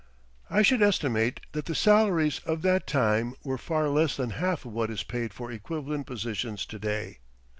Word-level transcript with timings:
I 0.49 0.63
should 0.63 0.81
estimate 0.81 1.41
that 1.51 1.65
the 1.65 1.75
salaries 1.75 2.41
of 2.43 2.63
that 2.63 2.87
time 2.87 3.35
were 3.43 3.59
far 3.59 3.87
less 3.87 4.17
than 4.17 4.31
half 4.31 4.65
of 4.65 4.73
what 4.73 4.89
is 4.89 5.03
paid 5.03 5.31
for 5.31 5.51
equivalent 5.51 6.07
positions 6.07 6.65
to 6.65 6.79
day. 6.79 7.19